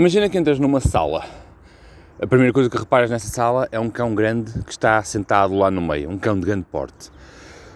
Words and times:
Imagina 0.00 0.30
que 0.30 0.38
entras 0.38 0.58
numa 0.58 0.80
sala. 0.80 1.26
A 2.18 2.26
primeira 2.26 2.54
coisa 2.54 2.70
que 2.70 2.78
reparas 2.78 3.10
nessa 3.10 3.28
sala 3.28 3.68
é 3.70 3.78
um 3.78 3.90
cão 3.90 4.14
grande 4.14 4.50
que 4.64 4.70
está 4.70 5.02
sentado 5.02 5.54
lá 5.54 5.70
no 5.70 5.82
meio, 5.82 6.08
um 6.08 6.16
cão 6.16 6.40
de 6.40 6.46
grande 6.46 6.64
porte. 6.72 7.10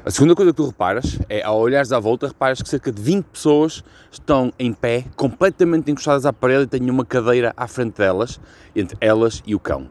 A 0.03 0.11
segunda 0.11 0.35
coisa 0.35 0.51
que 0.51 0.57
tu 0.57 0.65
reparas 0.65 1.19
é, 1.29 1.43
ao 1.43 1.61
olhares 1.61 1.93
à 1.93 2.01
volta, 2.01 2.29
reparas 2.29 2.63
que 2.63 2.69
cerca 2.71 2.91
de 2.91 3.03
20 3.03 3.27
pessoas 3.27 3.85
estão 4.11 4.51
em 4.59 4.73
pé, 4.73 5.05
completamente 5.15 5.91
encostadas 5.91 6.25
à 6.25 6.33
parede 6.33 6.63
e 6.63 6.67
têm 6.67 6.89
uma 6.89 7.05
cadeira 7.05 7.53
à 7.59 7.69
frente 7.69 7.99
delas, 7.99 8.41
entre 8.75 8.97
elas 9.03 9.43
e 9.45 9.55
o 9.55 9.61
cão. 9.61 9.91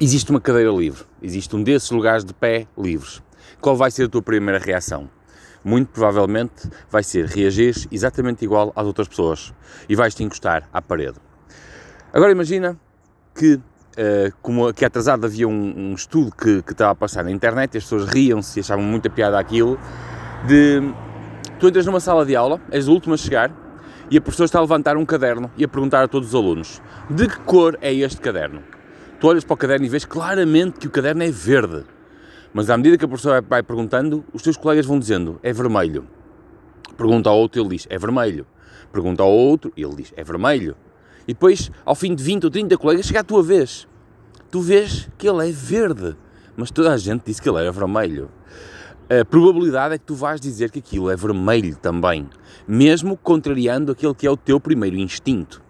Existe 0.00 0.32
uma 0.32 0.40
cadeira 0.40 0.72
livre, 0.72 1.04
existe 1.22 1.54
um 1.54 1.62
desses 1.62 1.92
lugares 1.92 2.24
de 2.24 2.34
pé 2.34 2.66
livres. 2.76 3.22
Qual 3.60 3.76
vai 3.76 3.92
ser 3.92 4.06
a 4.06 4.08
tua 4.08 4.20
primeira 4.20 4.58
reação? 4.58 5.08
Muito 5.64 5.88
provavelmente 5.88 6.70
vai 6.90 7.02
ser 7.02 7.26
reagir 7.26 7.74
exatamente 7.90 8.44
igual 8.44 8.72
às 8.74 8.86
outras 8.86 9.08
pessoas 9.08 9.52
e 9.88 9.96
vais-te 9.96 10.22
encostar 10.22 10.68
à 10.72 10.80
parede. 10.80 11.16
Agora 12.12 12.32
imagina 12.32 12.76
que 13.34 13.60
Uh, 13.98 14.30
como 14.40 14.68
aqui 14.68 14.84
atrasado 14.84 15.26
havia 15.26 15.48
um, 15.48 15.90
um 15.90 15.92
estudo 15.92 16.30
que, 16.30 16.62
que, 16.62 16.70
estava 16.70 16.92
a 16.92 16.94
passar 16.94 17.24
na 17.24 17.32
internet 17.32 17.74
e 17.74 17.78
as 17.78 17.82
pessoas 17.82 18.06
riam-se 18.06 18.56
e 18.56 18.60
achavam 18.60 18.84
muita 18.84 19.10
piada 19.10 19.36
aquilo, 19.36 19.76
de 20.46 20.94
tu 21.58 21.66
entras 21.66 21.84
numa 21.84 21.98
sala 21.98 22.24
de 22.24 22.36
aula, 22.36 22.60
és 22.70 22.86
o 22.86 22.92
último 22.92 23.14
a 23.14 23.16
chegar, 23.16 23.50
e 24.08 24.16
a 24.16 24.20
professora 24.20 24.46
está 24.46 24.58
a 24.58 24.62
levantar 24.62 24.96
um 24.96 25.04
caderno 25.04 25.50
e 25.56 25.64
a 25.64 25.68
perguntar 25.68 26.04
a 26.04 26.08
todos 26.08 26.28
os 26.28 26.34
alunos, 26.36 26.80
de 27.10 27.26
que 27.26 27.40
cor 27.40 27.76
é 27.80 27.92
este 27.92 28.20
caderno? 28.20 28.62
Tu 29.20 29.26
olhas 29.26 29.44
para 29.44 29.54
o 29.54 29.56
caderno 29.56 29.84
e 29.84 29.88
vês 29.88 30.04
claramente 30.04 30.78
que 30.78 30.86
o 30.86 30.90
caderno 30.90 31.24
é 31.24 31.30
verde, 31.30 31.84
mas 32.52 32.70
à 32.70 32.76
medida 32.76 32.96
que 32.96 33.04
a 33.04 33.08
professora 33.08 33.40
vai 33.40 33.62
perguntando, 33.62 34.24
os 34.32 34.42
teus 34.42 34.56
colegas 34.56 34.86
vão 34.86 34.98
dizendo, 34.98 35.38
é 35.42 35.52
vermelho. 35.52 36.06
Pergunta 36.96 37.28
ao 37.30 37.38
outro, 37.38 37.60
ele 37.60 37.70
diz, 37.70 37.86
é 37.90 37.98
vermelho. 37.98 38.46
Pergunta 38.92 39.22
ao 39.22 39.30
outro, 39.30 39.72
ele 39.76 39.94
diz, 39.96 40.12
é 40.16 40.24
vermelho. 40.24 40.76
E 41.26 41.34
depois, 41.34 41.70
ao 41.84 41.94
fim 41.94 42.14
de 42.14 42.22
20 42.22 42.44
ou 42.44 42.50
30 42.50 42.78
colegas, 42.78 43.06
chega 43.06 43.20
a 43.20 43.24
tua 43.24 43.42
vez. 43.42 43.86
Tu 44.50 44.60
vês 44.60 45.08
que 45.18 45.28
ele 45.28 45.46
é 45.46 45.52
verde, 45.52 46.16
mas 46.56 46.70
toda 46.70 46.92
a 46.92 46.96
gente 46.96 47.22
disse 47.26 47.40
que 47.40 47.48
ele 47.48 47.58
era 47.58 47.70
vermelho. 47.70 48.30
A 49.10 49.24
probabilidade 49.24 49.94
é 49.94 49.98
que 49.98 50.04
tu 50.04 50.14
vais 50.14 50.40
dizer 50.40 50.70
que 50.70 50.78
aquilo 50.78 51.10
é 51.10 51.16
vermelho 51.16 51.76
também, 51.76 52.28
mesmo 52.66 53.16
contrariando 53.16 53.92
aquele 53.92 54.14
que 54.14 54.26
é 54.26 54.30
o 54.30 54.36
teu 54.36 54.58
primeiro 54.58 54.96
instinto. 54.96 55.62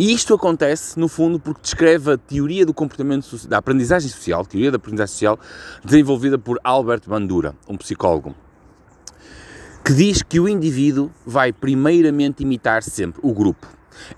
E 0.00 0.14
isto 0.14 0.32
acontece, 0.32 0.98
no 0.98 1.08
fundo, 1.08 1.38
porque 1.38 1.60
descreve 1.60 2.12
a 2.12 2.16
teoria 2.16 2.64
do 2.64 2.72
comportamento 2.72 3.46
da 3.46 3.58
aprendizagem 3.58 4.08
social, 4.08 4.46
teoria 4.46 4.70
da 4.70 4.78
aprendizagem 4.78 5.12
social, 5.12 5.38
desenvolvida 5.84 6.38
por 6.38 6.58
Albert 6.64 7.02
Bandura, 7.06 7.54
um 7.68 7.76
psicólogo, 7.76 8.34
que 9.84 9.92
diz 9.92 10.22
que 10.22 10.40
o 10.40 10.48
indivíduo 10.48 11.10
vai 11.26 11.52
primeiramente 11.52 12.42
imitar 12.42 12.82
sempre 12.82 13.20
o 13.22 13.34
grupo. 13.34 13.66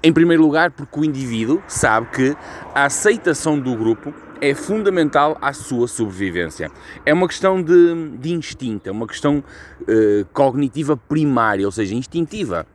Em 0.00 0.12
primeiro 0.12 0.44
lugar, 0.44 0.70
porque 0.70 1.00
o 1.00 1.04
indivíduo 1.04 1.60
sabe 1.66 2.06
que 2.12 2.36
a 2.72 2.84
aceitação 2.84 3.58
do 3.58 3.74
grupo 3.74 4.14
é 4.40 4.54
fundamental 4.54 5.36
à 5.42 5.52
sua 5.52 5.88
sobrevivência. 5.88 6.70
É 7.04 7.12
uma 7.12 7.26
questão 7.26 7.60
de, 7.60 8.18
de 8.18 8.32
instinto, 8.32 8.88
é 8.88 8.92
uma 8.92 9.08
questão 9.08 9.42
uh, 9.80 10.24
cognitiva 10.32 10.96
primária, 10.96 11.66
ou 11.66 11.72
seja, 11.72 11.92
instintiva, 11.96 12.68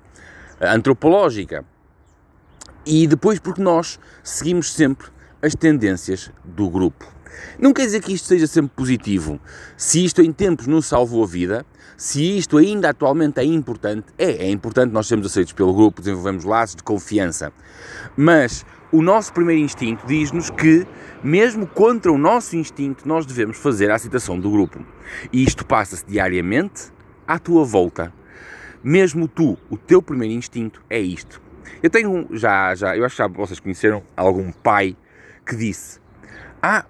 antropológica. 0.59 1.63
E 2.89 3.05
depois, 3.05 3.37
porque 3.37 3.61
nós 3.61 3.99
seguimos 4.23 4.73
sempre 4.73 5.07
as 5.41 5.53
tendências 5.53 6.31
do 6.45 6.69
grupo. 6.69 7.05
Não 7.59 7.73
quer 7.73 7.85
dizer 7.85 8.01
que 8.01 8.13
isto 8.13 8.25
seja 8.25 8.47
sempre 8.47 8.71
positivo. 8.77 9.41
Se 9.75 10.05
isto 10.05 10.21
em 10.21 10.31
tempos 10.31 10.67
nos 10.67 10.85
salvou 10.85 11.21
a 11.21 11.27
vida, 11.27 11.65
se 11.97 12.37
isto 12.37 12.57
ainda 12.57 12.91
atualmente 12.91 13.41
é 13.41 13.43
importante, 13.43 14.05
é, 14.17 14.45
é 14.45 14.49
importante 14.49 14.93
nós 14.93 15.05
sermos 15.05 15.27
aceitos 15.27 15.51
pelo 15.51 15.73
grupo, 15.73 16.01
desenvolvemos 16.01 16.45
laços 16.45 16.77
de 16.77 16.83
confiança. 16.83 17.51
Mas 18.15 18.65
o 18.89 19.01
nosso 19.01 19.33
primeiro 19.33 19.61
instinto 19.61 20.07
diz-nos 20.07 20.49
que, 20.49 20.87
mesmo 21.21 21.67
contra 21.67 22.09
o 22.09 22.17
nosso 22.17 22.55
instinto, 22.55 23.05
nós 23.05 23.25
devemos 23.25 23.57
fazer 23.57 23.91
a 23.91 23.95
aceitação 23.95 24.39
do 24.39 24.49
grupo. 24.49 24.79
E 25.33 25.43
isto 25.43 25.65
passa-se 25.65 26.05
diariamente 26.05 26.83
à 27.27 27.37
tua 27.37 27.65
volta. 27.65 28.13
Mesmo 28.81 29.27
tu, 29.27 29.57
o 29.69 29.75
teu 29.75 30.01
primeiro 30.01 30.33
instinto 30.35 30.81
é 30.89 31.01
isto. 31.01 31.46
Eu 31.81 31.89
tenho 31.89 32.27
já, 32.31 32.73
já, 32.75 32.95
eu 32.95 33.05
acho 33.05 33.15
que 33.15 33.21
já 33.23 33.27
vocês 33.27 33.59
conheceram 33.59 34.03
algum 34.15 34.51
pai 34.51 34.95
que 35.45 35.55
disse: 35.55 35.99
Ah, 36.61 36.85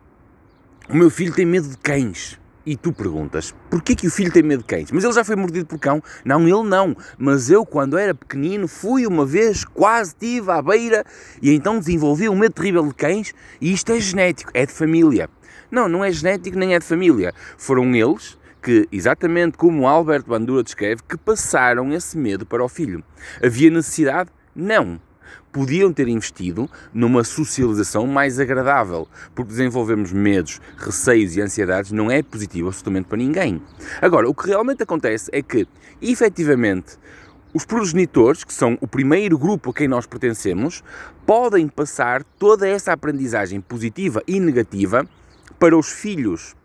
o 0.89 0.95
meu 0.95 1.09
filho 1.09 1.33
tem 1.33 1.45
medo 1.45 1.67
de 1.67 1.77
cães. 1.77 2.39
E 2.65 2.75
tu 2.75 2.91
perguntas, 2.91 3.55
porquê 3.69 3.95
que 3.95 4.07
o 4.07 4.11
filho 4.11 4.29
tem 4.29 4.43
medo 4.43 4.59
de 4.59 4.66
cães? 4.66 4.91
Mas 4.91 5.01
ele 5.01 5.13
já 5.13 5.23
foi 5.23 5.37
mordido 5.37 5.66
por 5.66 5.79
cão? 5.79 6.03
Não, 6.25 6.41
ele 6.41 6.67
não. 6.67 6.97
Mas 7.17 7.49
eu, 7.49 7.66
quando 7.66 7.97
era 7.97 8.13
pequenino, 8.13 8.67
fui 8.67 9.07
uma 9.07 9.25
vez, 9.25 9.63
quase 9.63 10.13
tive 10.13 10.51
à 10.51 10.61
beira, 10.61 11.05
e 11.41 11.53
então 11.53 11.79
desenvolvi 11.79 12.27
um 12.27 12.35
medo 12.35 12.51
terrível 12.51 12.85
de 12.85 12.93
cães, 12.93 13.33
e 13.61 13.71
isto 13.71 13.93
é 13.93 13.99
genético, 14.01 14.51
é 14.53 14.66
de 14.66 14.73
família. 14.73 15.29
Não, 15.71 15.87
não 15.87 16.03
é 16.03 16.11
genético 16.11 16.57
nem 16.57 16.75
é 16.75 16.79
de 16.79 16.83
família. 16.83 17.33
Foram 17.57 17.95
eles 17.95 18.37
que, 18.61 18.85
exatamente 18.91 19.57
como 19.57 19.87
Albert 19.87 20.25
Bandura 20.25 20.61
descreve, 20.61 21.01
que 21.07 21.16
passaram 21.16 21.93
esse 21.93 22.17
medo 22.17 22.45
para 22.45 22.61
o 22.61 22.67
filho. 22.67 23.01
Havia 23.41 23.69
necessidade? 23.69 24.29
Não 24.57 25.00
podiam 25.51 25.94
ter 25.94 26.07
investido 26.07 26.68
numa 26.91 27.23
socialização 27.23 28.07
mais 28.07 28.40
agradável, 28.40 29.07
porque 29.35 29.51
desenvolvemos 29.51 30.12
medos, 30.12 30.59
receios 30.75 31.35
e 31.35 31.41
ansiedades 31.41 31.91
não 31.91 32.09
é 32.09 32.23
positivo 32.23 32.69
absolutamente 32.69 33.07
para 33.07 33.19
ninguém. 33.19 33.62
Agora, 34.01 34.28
o 34.28 34.34
que 34.34 34.47
realmente 34.47 34.81
acontece 34.81 35.29
é 35.31 35.44
que, 35.44 35.67
efetivamente, 36.01 36.97
os 37.53 37.66
progenitores, 37.66 38.44
que 38.44 38.53
são 38.53 38.79
o 38.81 38.88
primeiro 38.88 39.38
grupo 39.38 39.69
a 39.69 39.73
quem 39.75 39.88
nós 39.88 40.07
pertencemos, 40.07 40.84
podem 41.23 41.67
passar 41.67 42.23
toda 42.23 42.67
essa 42.67 42.91
aprendizagem 42.91 43.62
positiva 43.62 44.23
e 44.28 44.40
negativa 44.40 45.07
para 45.59 45.78
os 45.78 45.91
filhos 45.91 46.56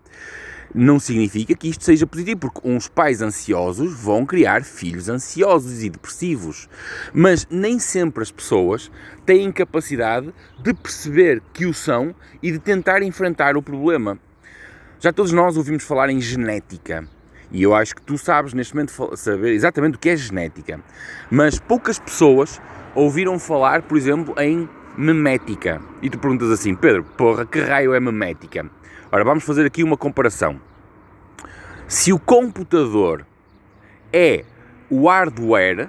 não 0.74 0.98
significa 0.98 1.54
que 1.54 1.68
isto 1.68 1.84
seja 1.84 2.06
positivo, 2.06 2.40
porque 2.40 2.60
uns 2.64 2.88
pais 2.88 3.20
ansiosos 3.20 3.92
vão 3.92 4.24
criar 4.24 4.64
filhos 4.64 5.08
ansiosos 5.08 5.82
e 5.82 5.90
depressivos. 5.90 6.68
Mas 7.12 7.46
nem 7.50 7.78
sempre 7.78 8.22
as 8.22 8.30
pessoas 8.30 8.90
têm 9.26 9.52
capacidade 9.52 10.32
de 10.62 10.72
perceber 10.74 11.42
que 11.52 11.66
o 11.66 11.74
são 11.74 12.14
e 12.42 12.50
de 12.50 12.58
tentar 12.58 13.02
enfrentar 13.02 13.56
o 13.56 13.62
problema. 13.62 14.18
Já 15.00 15.12
todos 15.12 15.32
nós 15.32 15.56
ouvimos 15.56 15.82
falar 15.84 16.10
em 16.10 16.20
genética. 16.20 17.06
E 17.50 17.62
eu 17.62 17.74
acho 17.74 17.94
que 17.94 18.02
tu 18.02 18.16
sabes 18.16 18.54
neste 18.54 18.74
momento 18.74 19.16
saber 19.16 19.52
exatamente 19.52 19.96
o 19.96 19.98
que 19.98 20.08
é 20.08 20.16
genética. 20.16 20.80
Mas 21.30 21.58
poucas 21.58 21.98
pessoas 21.98 22.60
ouviram 22.94 23.38
falar, 23.38 23.82
por 23.82 23.98
exemplo, 23.98 24.34
em 24.38 24.68
memética. 24.96 25.80
E 26.00 26.10
tu 26.10 26.18
perguntas 26.18 26.50
assim, 26.50 26.74
Pedro, 26.74 27.04
porra, 27.04 27.46
que 27.46 27.60
raio 27.60 27.94
é 27.94 28.00
memética? 28.00 28.66
Ora, 29.10 29.24
vamos 29.24 29.44
fazer 29.44 29.66
aqui 29.66 29.82
uma 29.82 29.96
comparação. 29.96 30.60
Se 31.86 32.12
o 32.12 32.18
computador 32.18 33.26
é 34.12 34.44
o 34.90 35.08
hardware 35.08 35.88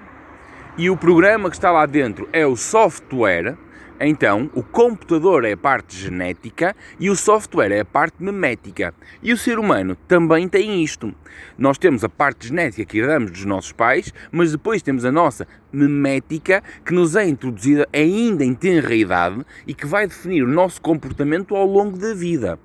e 0.77 0.89
o 0.89 0.97
programa 0.97 1.49
que 1.49 1.55
está 1.55 1.71
lá 1.71 1.85
dentro 1.85 2.27
é 2.33 2.45
o 2.45 2.55
software, 2.55 3.55
então 3.99 4.49
o 4.53 4.63
computador 4.63 5.45
é 5.45 5.53
a 5.53 5.57
parte 5.57 5.95
genética 5.95 6.75
e 6.99 7.09
o 7.09 7.15
software 7.15 7.71
é 7.71 7.81
a 7.81 7.85
parte 7.85 8.21
memética. 8.21 8.93
E 9.21 9.31
o 9.31 9.37
ser 9.37 9.59
humano 9.59 9.95
também 10.07 10.47
tem 10.47 10.83
isto. 10.83 11.13
Nós 11.57 11.77
temos 11.77 12.03
a 12.03 12.09
parte 12.09 12.47
genética 12.47 12.85
que 12.85 12.97
herdamos 12.97 13.31
dos 13.31 13.45
nossos 13.45 13.71
pais, 13.71 14.13
mas 14.31 14.51
depois 14.51 14.81
temos 14.81 15.05
a 15.05 15.11
nossa 15.11 15.47
memética 15.71 16.63
que 16.85 16.93
nos 16.93 17.15
é 17.15 17.27
introduzida 17.27 17.87
ainda 17.93 18.43
em 18.43 18.53
tenra 18.53 18.93
idade 18.93 19.45
e 19.65 19.73
que 19.73 19.85
vai 19.85 20.07
definir 20.07 20.43
o 20.43 20.47
nosso 20.47 20.81
comportamento 20.81 21.55
ao 21.55 21.65
longo 21.65 21.97
da 21.97 22.13
vida. 22.13 22.59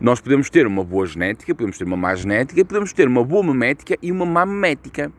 Nós 0.00 0.20
podemos 0.20 0.48
ter 0.48 0.64
uma 0.64 0.84
boa 0.84 1.04
genética, 1.06 1.52
podemos 1.52 1.76
ter 1.76 1.82
uma 1.82 1.96
má 1.96 2.14
genética, 2.14 2.64
podemos 2.64 2.92
ter 2.92 3.08
uma 3.08 3.24
boa 3.24 3.42
memética 3.42 3.98
e 4.00 4.12
uma 4.12 4.24
má 4.24 4.46
memética. 4.46 5.10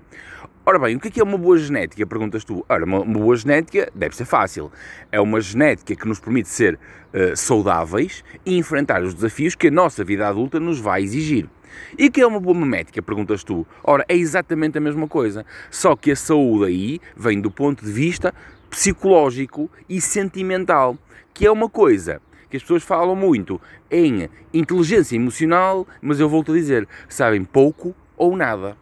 Ora 0.66 0.80
bem, 0.80 0.96
o 0.96 1.00
que 1.02 1.20
é, 1.20 1.22
é 1.22 1.24
uma 1.24 1.38
boa 1.38 1.58
genética? 1.58 2.08
Perguntas 2.08 2.46
tu. 2.46 2.66
Ora, 2.70 2.86
uma, 2.86 3.04
boa 3.04 3.36
genética 3.36 3.92
deve 3.94 4.16
ser 4.16 4.24
fácil. 4.24 4.72
É 5.12 5.20
uma 5.20 5.42
genética 5.42 5.94
que 5.94 6.08
nos 6.08 6.22
permite 6.22 6.48
ser 6.48 6.76
uh, 6.76 7.36
saudáveis 7.36 8.24
e 8.46 8.58
enfrentar 8.58 9.04
os 9.04 9.14
desafios 9.14 9.54
que 9.54 9.68
a 9.68 9.72
nossa 9.72 10.02
vida 10.06 10.26
adulta 10.26 10.62
nos 10.62 10.80
vai 10.80 11.04
exigir. 11.04 11.50
E 11.98 12.08
o 12.08 12.12
que 12.12 12.22
é 12.22 12.26
uma 12.26 12.40
boa 12.40 12.58
memética? 12.58 13.02
Perguntas 13.02 13.44
tu. 13.44 13.68
Ora, 13.84 14.06
é 14.08 14.16
exatamente 14.16 14.78
a 14.78 14.82
mesma 14.82 15.10
coisa. 15.10 15.46
Só 15.70 15.94
que 15.94 16.12
a 16.12 16.16
saúde 16.16 16.72
aí 16.72 17.02
vem 17.18 17.42
do 17.42 17.52
ponto 17.52 17.84
de 17.84 17.92
vista 17.92 18.34
psicológico 18.70 19.70
e 19.90 20.00
sentimental, 20.00 20.98
que 21.34 21.46
é 21.46 21.52
uma 21.52 21.68
coisa 21.68 22.22
que 22.50 22.58
as 22.58 22.64
pessoas 22.64 22.84
falam 22.84 23.16
muito 23.16 23.62
em 23.90 24.30
inteligência 24.54 25.16
emocional, 25.16 25.88
mas 26.02 26.20
eu 26.20 26.28
volto 26.28 26.52
a 26.52 26.56
dizer, 26.56 26.88
sabem 27.08 27.44
pouco 27.44 27.96
ou 28.18 28.36
nada. 28.36 28.78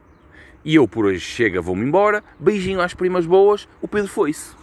E 0.64 0.76
eu 0.76 0.88
por 0.88 1.06
hoje 1.06 1.20
chega, 1.20 1.62
vou-me 1.62 1.86
embora, 1.86 2.24
beijinho 2.40 2.82
às 2.82 2.94
primas 2.94 3.26
boas, 3.26 3.68
o 3.82 3.88
Pedro 3.88 4.10
foi-se. 4.10 4.56